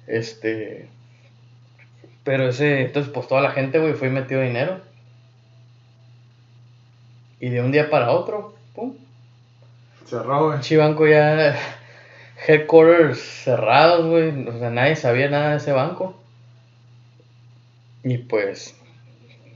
[0.10, 0.90] Este.
[2.24, 2.82] Pero ese.
[2.82, 4.82] Entonces, pues toda la gente, güey, fue y metió dinero.
[7.40, 8.96] Y de un día para otro, pum.
[10.06, 10.60] Cerrado, güey.
[10.62, 11.58] Chibanco ya.
[12.48, 14.48] Headquarters cerrados, güey.
[14.48, 16.20] O sea, nadie sabía nada de ese banco.
[18.04, 18.76] Y pues.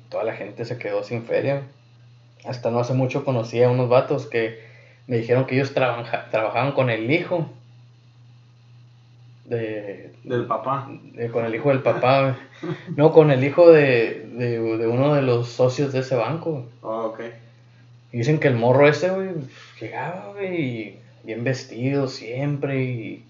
[0.10, 1.64] Toda la gente se quedó sin feria.
[2.46, 4.64] Hasta no hace mucho conocí a unos vatos que
[5.08, 7.50] me dijeron que ellos trabajaban con el hijo
[9.46, 10.90] de, del papá.
[11.32, 12.38] con el hijo del papá,
[12.96, 16.66] No, con el hijo de, de, uno de los socios de ese banco.
[16.82, 17.22] Oh, ok.
[18.12, 19.30] Y dicen que el morro ese, güey,
[19.80, 23.26] llegaba, güey, bien vestido siempre y...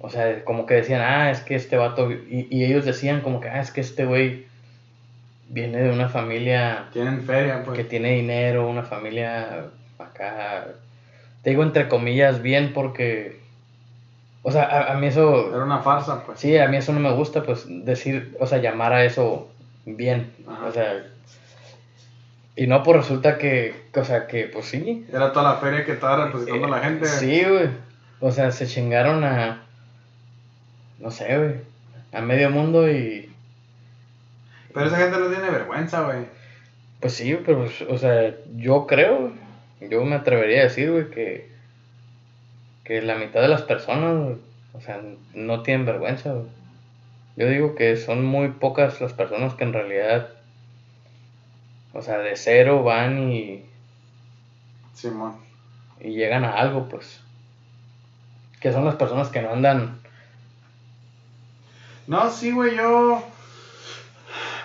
[0.00, 2.10] O sea, como que decían, ah, es que este vato...
[2.12, 4.46] Y, y ellos decían como que, ah, es que este güey
[5.48, 6.88] viene de una familia...
[6.92, 7.76] Tienen feria, pues.
[7.76, 10.68] Que tiene dinero, una familia acá
[11.42, 13.40] te digo entre comillas bien porque,
[14.42, 16.40] o sea, a, a mí eso, Era una farsa, pues.
[16.40, 19.50] sí, a mí eso no me gusta, pues decir, o sea, llamar a eso
[19.84, 20.66] bien, Ajá.
[20.66, 21.06] o sea,
[22.56, 25.92] y no, pues resulta que, o sea, que pues sí, Era toda la feria que
[25.92, 27.04] estaba representando a la gente.
[27.04, 27.68] Eh, Sí, güey.
[28.20, 29.62] O sea, se chingaron a.
[30.98, 31.54] No sé, güey.
[32.12, 33.32] A medio mundo y.
[34.74, 36.26] Pero esa gente no tiene vergüenza, güey.
[36.98, 39.30] Pues sí, pero, pues, o sea, yo creo,
[39.80, 41.48] yo me atrevería a decir, güey, que.
[42.88, 44.38] Que la mitad de las personas,
[44.72, 45.00] o sea,
[45.34, 46.34] no tienen vergüenza.
[47.36, 50.30] Yo digo que son muy pocas las personas que en realidad.
[51.92, 53.62] O sea, de cero van y,
[54.94, 55.36] Simón.
[56.00, 57.20] y llegan a algo, pues.
[58.60, 60.00] Que son las personas que no andan.
[62.06, 63.22] No, sí, güey, yo.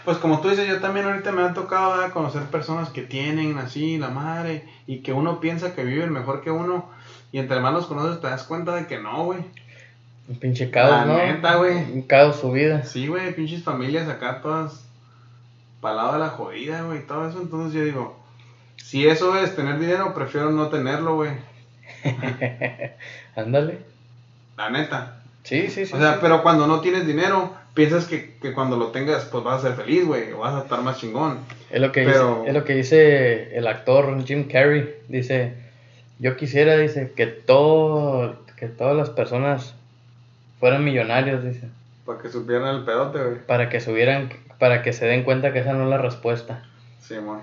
[0.06, 2.12] Pues como tú dices, yo también ahorita me han tocado ¿verdad?
[2.12, 6.52] conocer personas que tienen así la madre y que uno piensa que viven mejor que
[6.52, 6.90] uno
[7.32, 9.40] y entre más los conoces te das cuenta de que no, güey.
[10.28, 11.18] Un pinche caos, La ¿no?
[11.18, 11.78] neta, güey.
[11.92, 12.84] Un caos su vida.
[12.84, 14.86] Sí, güey, pinches familias acá todas
[15.82, 17.42] para lado de la jodida, güey, todo eso.
[17.42, 18.20] Entonces yo digo,
[18.78, 21.32] si eso es tener dinero, prefiero no tenerlo, güey.
[23.36, 23.80] Ándale.
[24.58, 25.22] La neta.
[25.44, 25.94] Sí, sí, sí.
[25.94, 26.20] O sea, sí.
[26.22, 29.78] pero cuando no tienes dinero, piensas que, que cuando lo tengas, pues vas a ser
[29.78, 31.40] feliz, güey, o vas a estar más chingón.
[31.72, 34.96] es, lo que pero- dice, es lo que dice el actor Jim Carrey.
[35.08, 35.54] Dice,
[36.20, 39.76] yo quisiera, dice, que todo, que todas las personas
[40.60, 41.68] fueran millonarios, dice,
[42.06, 43.38] Para que supieran el pedote, güey.
[43.46, 46.64] para que subieran, para que se den cuenta que esa no es la respuesta.
[47.02, 47.42] Sí, mon.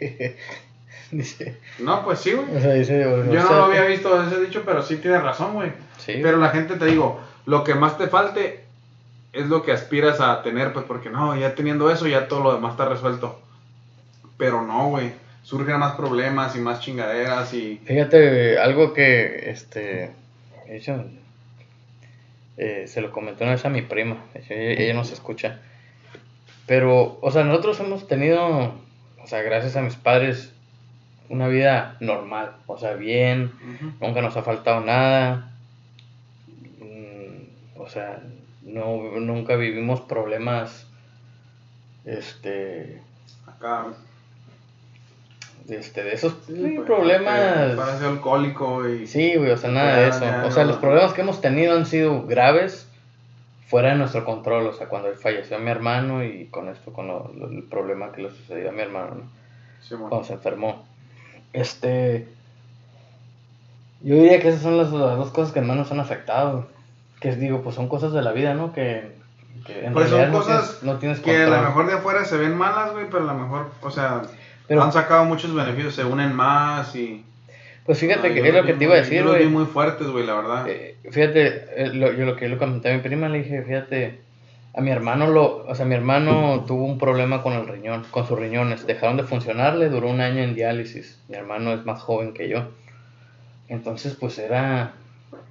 [1.10, 2.56] dice, No, pues sí, güey.
[2.56, 5.22] o sea, dice, o Yo no sea, lo había visto ese dicho, pero sí tienes
[5.22, 5.72] razón, güey.
[5.98, 8.60] Sí, Pero la gente te digo, lo que más te falte
[9.38, 12.54] es lo que aspiras a tener, pues porque no, ya teniendo eso, ya todo lo
[12.54, 13.40] demás está resuelto.
[14.36, 15.12] Pero no, güey.
[15.42, 17.80] Surgen más problemas y más chingaderas y.
[17.84, 20.10] Fíjate, algo que, este,
[20.66, 21.04] de hecho,
[22.58, 25.60] eh, se lo comentó una vez a mi prima, hecho, ella, ella nos escucha,
[26.66, 28.74] pero, o sea, nosotros hemos tenido,
[29.22, 30.52] o sea, gracias a mis padres,
[31.30, 33.52] una vida normal, o sea, bien,
[34.00, 35.52] nunca nos ha faltado nada,
[36.80, 38.20] mm, o sea,
[38.68, 40.86] no, nunca vivimos problemas,
[42.04, 43.02] este,
[43.46, 43.86] Acá.
[45.68, 47.74] este, de esos Sí, pues, problemas...
[47.76, 49.06] Para ser alcohólico y.
[49.06, 50.24] Sí, güey, o sea, nada de eso.
[50.46, 52.88] O sea, los problemas que hemos tenido han sido graves
[53.66, 54.66] fuera de nuestro control.
[54.66, 58.22] O sea, cuando falleció mi hermano y con esto, con lo- lo- el problema que
[58.22, 59.22] le sucedió a mi hermano, ¿no?
[59.82, 59.94] Sí.
[59.96, 60.86] Cuando se enfermó.
[61.52, 62.26] Este.
[64.00, 66.68] Yo diría que esas son las, las dos cosas que más nos han afectado.
[67.20, 68.72] Que digo, pues son cosas de la vida, ¿no?
[68.72, 69.10] Que,
[69.66, 71.94] que en Pues son realidad no cosas tienes, no tienes Que a lo mejor de
[71.94, 74.22] afuera se ven malas, güey, pero a lo mejor, o sea,
[74.66, 77.24] Pero- han sacado muchos beneficios, se unen más y.
[77.84, 79.46] Pues fíjate Ah, que es lo que te iba a decir, güey.
[79.48, 80.68] muy fuertes, güey, la verdad.
[80.68, 83.62] Eh, fíjate, eh, lo- yo lo que yo le comenté a mi prima, le dije,
[83.62, 84.20] fíjate,
[84.74, 88.26] a mi hermano lo, o sea, mi hermano tuvo un problema con el riñón, con
[88.28, 91.18] sus riñones, dejaron de funcionarle, duró un año en diálisis.
[91.28, 92.68] Mi hermano es más joven que yo.
[93.68, 94.92] Entonces, pues era,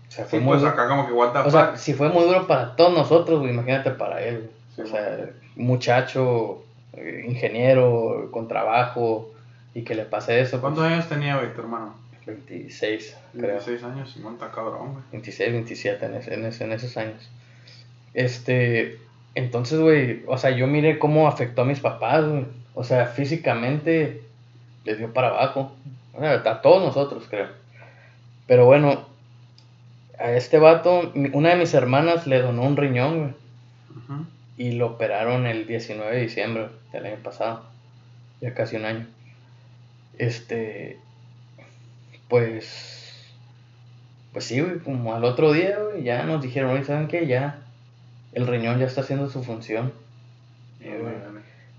[0.07, 0.71] o sea, sí, fue muy pues duro.
[0.73, 3.51] acá como que what the O sea, si fue muy duro para todos nosotros, güey,
[3.53, 4.49] imagínate para él.
[4.75, 9.31] Sí, o sea, muchacho, eh, ingeniero, con trabajo,
[9.73, 10.51] y que le pase eso.
[10.51, 11.95] pues, ¿Cuántos años tenía, güey, tu hermano?
[12.25, 13.51] 26, creo.
[13.51, 15.03] 16 años, Simón, está cabrón, güey.
[15.11, 17.29] 26, 27 en, ese- en, ese- en esos años.
[18.13, 18.97] Este,
[19.35, 22.45] entonces, güey, o sea, yo miré cómo afectó a mis papás, güey.
[22.73, 24.21] O sea, físicamente
[24.83, 25.71] les dio para abajo.
[26.13, 27.47] O sea, a todos nosotros, creo.
[28.47, 29.06] Pero bueno,
[30.19, 33.33] a este vato, una de mis hermanas le donó un riñón, güey.
[34.57, 37.63] Y lo operaron el 19 de diciembre del año pasado.
[38.41, 39.05] Ya casi un año.
[40.17, 40.97] Este.
[42.27, 43.13] Pues.
[44.33, 44.79] Pues sí, güey.
[44.79, 46.03] Como al otro día, güey.
[46.03, 47.27] Ya nos dijeron, oye, ¿saben qué?
[47.27, 47.59] Ya.
[48.33, 49.93] El riñón ya está haciendo su función.
[50.81, 51.13] Eh, güey,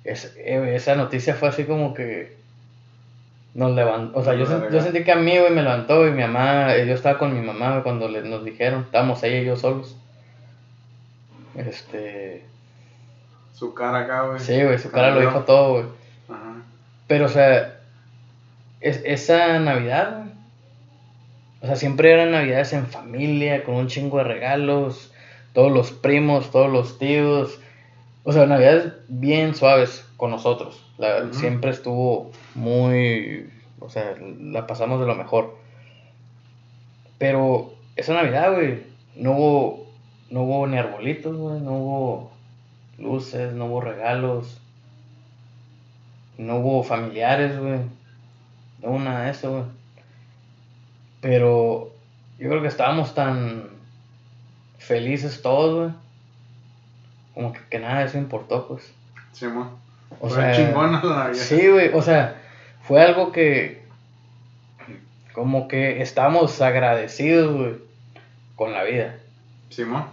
[0.05, 2.38] es- eh, esa noticia fue así como que.
[3.59, 4.21] Nos levantó.
[4.21, 6.77] O sea, yo, yo sentí que a mí, güey, me levantó, y mi mamá.
[6.77, 8.83] eh, Yo estaba con mi mamá cuando le- nos dijeron.
[8.85, 9.97] Estábamos ella y yo solos.
[11.57, 12.45] Este.
[13.53, 14.39] Su cara acá, güey.
[14.39, 15.85] Sí, güey, su cara lo dijo todo, güey.
[16.29, 16.63] Ajá.
[17.09, 17.81] Pero, o sea,
[18.81, 20.29] es, esa Navidad, güey.
[21.61, 25.13] O sea, siempre eran Navidades en familia, con un chingo de regalos,
[25.53, 27.59] todos los primos, todos los tíos.
[28.29, 30.85] O sea, Navidades bien suaves con nosotros.
[30.99, 31.33] La-.
[31.33, 33.49] Siempre estuvo muy.
[33.81, 35.57] O sea, la pasamos de lo mejor.
[37.17, 38.83] Pero esa Navidad, güey,
[39.17, 39.87] no hubo,
[40.29, 42.31] no hubo ni arbolitos, güey, no hubo
[42.99, 44.61] luces, no hubo regalos.
[46.37, 47.81] No hubo familiares, güey.
[48.83, 49.65] No hubo nada de eso, güey.
[51.23, 51.95] Pero
[52.39, 53.71] yo creo que estábamos tan
[54.77, 56.08] felices todos, güey.
[57.39, 58.93] Como que, que nada de eso importó, pues.
[59.33, 59.79] Sí, mo.
[60.19, 61.35] O Fue sea, chingona la Navidad.
[61.45, 62.35] Sí, güey, o sea,
[62.83, 63.81] fue algo que
[65.33, 67.75] como que estamos agradecidos, güey,
[68.57, 69.15] con la vida.
[69.69, 70.09] Sí, mo.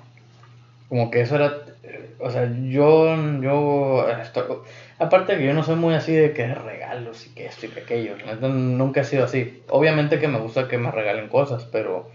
[0.87, 1.61] Como que eso era,
[2.19, 4.63] o sea, yo, yo, esto-
[4.99, 7.79] aparte que yo no soy muy así de que regalos y que esto y que
[7.79, 8.17] aquello,
[8.49, 9.63] nunca he sido así.
[9.69, 12.07] Obviamente que me gusta que me regalen cosas, pero,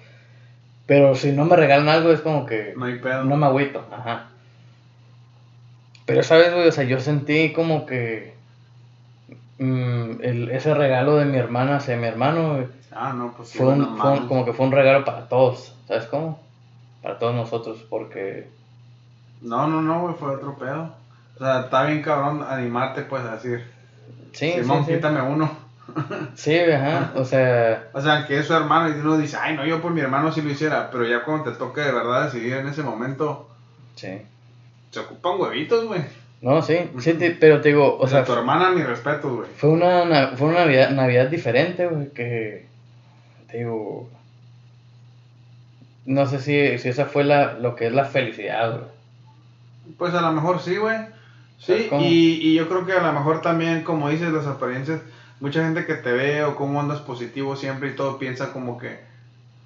[0.86, 3.24] pero si no me regalan algo es como que No hay pedo.
[3.24, 4.28] no me agüito, ajá.
[6.10, 8.34] Pero esa vez, güey, o sea, yo sentí como que
[9.58, 13.58] mm, el- ese regalo de mi hermana hacia mi hermano, güey, Ah, no, pues sí,
[13.58, 16.40] fue, un, fue un- como que fue un regalo para todos, ¿sabes cómo?
[17.02, 18.48] Para todos nosotros, porque
[19.40, 20.92] No, no, no, güey, fue otro pedo.
[21.36, 23.64] O sea, está bien cabrón animarte, pues, a decir,
[24.32, 24.96] sí, Simón, sí, sí.
[24.96, 25.50] quítame uno.
[26.34, 29.64] Sí, ajá, o sea, O sea, que es su hermano y uno dice, ay, no,
[29.64, 32.54] yo por mi hermano sí lo hiciera, pero ya cuando te toque de verdad decidir
[32.54, 33.48] en ese momento,
[33.94, 34.20] sí.
[34.90, 36.03] Se ocupan huevitos, güey.
[36.42, 39.50] No, sí, sí, te- pero te digo, O sea, tu hermana, mi respeto, güey.
[39.57, 42.66] fue una, na- fue una Navidad, Navidad diferente, güey, que,
[43.50, 44.09] te digo,
[46.07, 48.90] no sé si, si esa fue la, lo que es la felicidad, güey.
[49.98, 50.96] Pues a lo mejor sí, güey.
[51.59, 55.03] ¿Sabes Sí, y, y yo creo que a lo mejor también, como dices, las apariencias,
[55.40, 58.98] mucha gente que te ve o cómo andas positivo siempre y todo piensa como que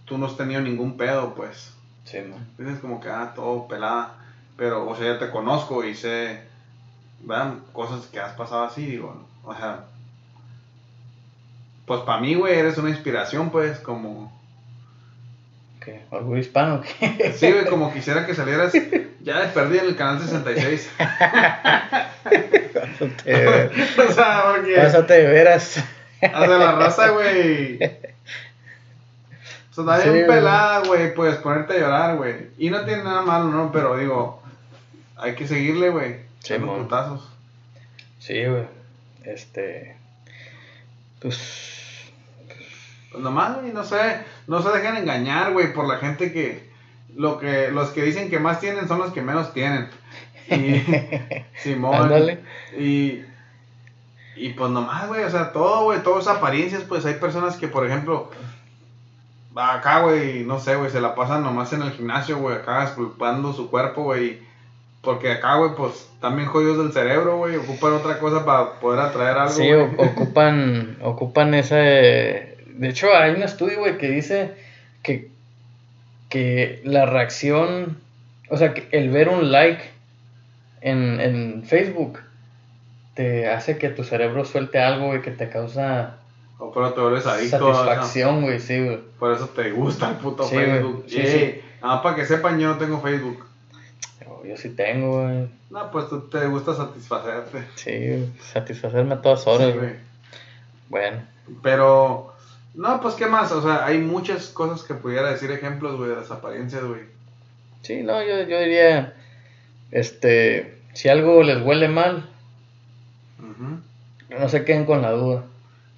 [0.07, 1.73] tú no has tenido ningún pedo, pues.
[2.05, 2.45] Sí, man.
[2.59, 4.17] Dices como que, ah, todo pelada.
[4.57, 6.41] Pero, o sea, ya te conozco y sé,
[7.23, 7.55] ¿verdad?
[7.73, 9.85] Cosas que has pasado así, digo, o sea.
[11.87, 14.33] Pues para mí, güey, eres una inspiración, pues, como.
[15.85, 16.05] ¿Qué?
[16.11, 16.81] ¿Orgullo hispano?
[16.81, 17.35] ¿Qué?
[17.37, 18.73] Sí, güey, como quisiera que salieras
[19.21, 20.91] ya de perdida en el canal 66.
[22.75, 23.71] Pásate,
[24.09, 24.77] o sea, porque.
[24.77, 25.85] pásate de veras.
[26.23, 27.77] O sea, la raza, güey.
[29.77, 31.13] O sea, está bien pelada, güey.
[31.15, 32.51] Puedes ponerte a llorar, güey.
[32.57, 33.73] Y no tiene nada malo, ¿no?
[33.73, 34.43] Pero digo,
[35.17, 36.17] hay que seguirle, güey.
[36.41, 37.29] Sí, putazos.
[38.19, 38.67] Sí, güey.
[39.25, 39.97] Este.
[41.21, 42.13] Pues.
[43.11, 44.21] Pues nomás, güey, no sé.
[44.47, 46.73] No se dejen engañar, güey, por la gente que.
[47.17, 49.89] Lo que los que dicen que más tienen son los que menos tienen.
[50.49, 50.83] Y.
[51.57, 51.95] Simón.
[51.95, 52.41] Ándale.
[52.79, 53.23] Y.
[54.37, 57.87] Y pues nomás, güey, o sea, todo, güey, todas apariencias, pues hay personas que, por
[57.87, 58.31] ejemplo,
[59.55, 63.53] acá, güey, no sé, güey, se la pasan nomás en el gimnasio, güey, acá esculpando
[63.53, 64.41] su cuerpo, güey.
[65.05, 69.37] Porque acá, güey, pues, también jodidos del cerebro, güey, ocupan otra cosa para poder atraer
[69.37, 72.57] algo, Sí, ocupan, ocupan ese...
[72.75, 74.55] De hecho, hay un estudio, güey, que dice
[75.03, 75.29] que,
[76.29, 77.99] que la reacción,
[78.51, 79.83] o sea, que el ver un like
[80.81, 82.19] en, en Facebook
[83.15, 86.17] te hace que tu cerebro suelte algo, güey, que te causa
[86.59, 88.99] O pero te vuelves adicto, satisfacción, güey, sí, güey.
[89.19, 91.05] por eso te gusta el puto Sí, Facebook.
[91.07, 91.61] sí, sí.
[91.81, 93.45] Nada más para que sepan, yo no tengo Facebook.
[94.47, 95.49] Yo, sí tengo, güey.
[95.71, 97.65] No, pues tú te gusta satisfacerte.
[97.77, 99.93] Sí, satisfacerme a todas horas, Sí, güey.
[100.89, 101.23] Bueno,
[101.63, 102.35] Pero,
[102.75, 103.53] no, pues, ¿qué más?
[103.53, 107.03] O sea, hay muchas cosas que pudiera decir ejemplos, güey, de las apariencias, güey.
[107.83, 109.15] sí, no, yo, yo diría,
[109.91, 112.29] este, si algo les huele mal,
[114.39, 115.45] no se queden con la duda.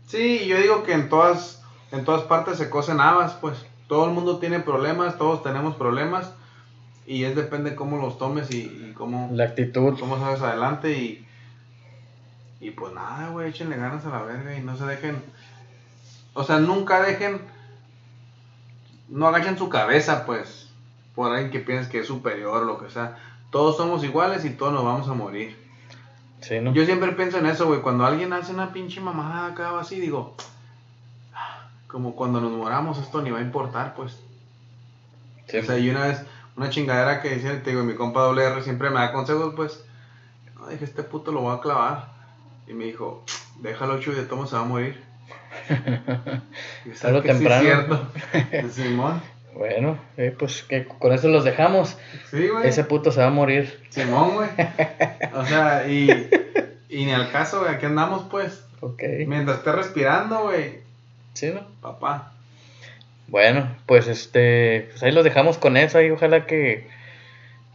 [0.06, 3.64] Sí, yo digo que en todas, en todas partes se cosen habas, pues.
[3.88, 6.32] Todo el mundo tiene problemas, todos tenemos problemas.
[7.06, 9.98] Y es depende cómo los tomes y, y cómo, La actitud.
[9.98, 10.92] cómo sabes adelante.
[10.92, 11.26] Y,
[12.60, 15.22] y pues nada, güey, échenle ganas a la verga y no se dejen.
[16.34, 17.40] O sea, nunca dejen.
[19.08, 20.70] No agachen su cabeza, pues.
[21.14, 23.16] Por alguien que piense que es superior o lo que sea.
[23.50, 25.56] Todos somos iguales y todos nos vamos a morir.
[26.40, 26.72] Sí, ¿no?
[26.74, 27.80] Yo siempre pienso en eso, güey.
[27.80, 30.34] Cuando alguien hace una pinche mamada acá o así, digo,
[31.32, 34.18] "Ah, como cuando nos moramos, esto ni va a importar, pues.
[35.48, 36.22] Sí, O sea, y una vez,
[36.56, 39.84] una chingadera que decía, te digo, mi compa WR siempre me da consejos, pues.
[40.54, 42.08] No, dije, este puto lo voy a clavar.
[42.66, 43.24] Y me dijo,
[43.60, 45.02] déjalo, Chuy, de todo se va a morir.
[46.84, 47.62] Y Tarde o ¿sabes que sí es temprano.
[47.62, 48.08] cierto.
[48.70, 49.22] Simón.
[49.54, 51.96] Bueno, eh, pues que con eso los dejamos.
[52.30, 52.68] Sí, güey.
[52.68, 53.82] Ese puto se va a morir.
[53.90, 54.48] Simón, güey.
[55.34, 56.10] O sea, y,
[56.88, 58.64] y ni al caso, güey, aquí andamos, pues.
[58.80, 59.02] Ok.
[59.26, 60.80] Mientras esté respirando, güey,
[61.34, 61.66] Sí, ¿no?
[61.80, 62.32] papá.
[63.28, 66.86] Bueno, pues este, pues ahí los dejamos con eso y ojalá que,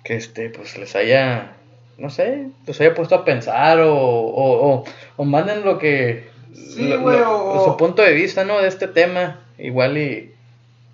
[0.03, 1.53] que este, pues les haya,
[1.97, 4.83] no sé, los haya puesto a pensar o, o, o,
[5.17, 8.59] o manden lo que, Sí, lo- güey, lo- o- su punto de vista, ¿no?
[8.61, 10.33] De este tema, igual y,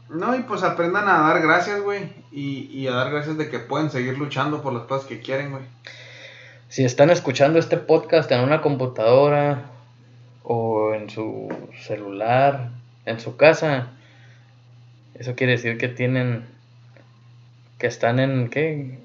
[0.10, 2.10] No, y pues aprendan a dar gracias, güey.
[2.32, 5.52] Y, y a dar gracias de que pueden seguir luchando por las cosas que quieren,
[5.52, 5.64] güey.
[6.70, 9.66] si están escuchando este podcast en una computadora
[10.44, 11.48] o en su
[11.86, 12.70] celular,
[13.06, 13.88] en su casa,
[15.20, 16.46] Eso quiere decir que tienen,
[17.80, 18.98] que están en, ¿qué?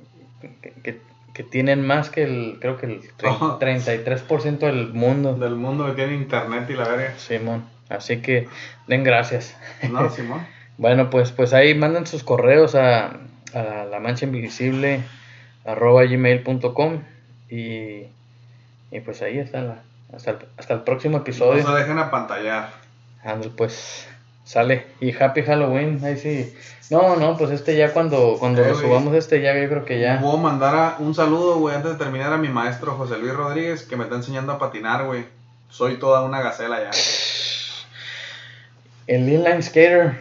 [0.62, 3.58] Que, que- que tienen más que el, creo que el tre- Oh.
[3.58, 5.34] 33% del mundo.
[5.34, 7.14] Del mundo que tiene internet y la verga.
[7.16, 8.48] Simón, así que
[8.86, 9.56] den gracias.
[9.90, 10.46] No, Simón.
[10.76, 13.16] Bueno, pues, pues ahí manden sus correos a,
[13.54, 15.00] a la mancha invisible
[15.64, 17.00] arroba gmail.com
[17.48, 18.06] y,
[18.90, 19.82] y pues ahí está la,
[20.14, 21.64] hasta el, hasta el próximo No episodio.
[21.66, 22.72] se dejen apantallar.
[23.24, 24.06] Ándale, pues
[24.44, 24.86] sale.
[25.00, 26.54] Y Happy Halloween, ahí sí.
[26.90, 28.86] No, no, pues este ya cuando, cuando Eh, lo güey.
[28.86, 30.20] subamos este ya yo creo que ya.
[30.20, 33.82] Puedo mandar a- un saludo, güey, antes de terminar a mi maestro José Luis Rodríguez,
[33.84, 35.24] que me está enseñando a patinar, güey.
[35.70, 36.90] Soy toda una gacela ya.
[39.06, 40.18] El inline skater,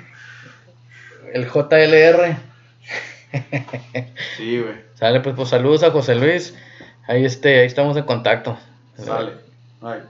[1.33, 2.37] el JLR.
[4.37, 4.75] Sí, güey.
[4.95, 6.55] Sale, pues, pues saludos a José Luis.
[7.07, 8.57] Ahí este, ahí estamos en contacto.
[8.97, 9.33] Sale.
[9.81, 10.01] Bye.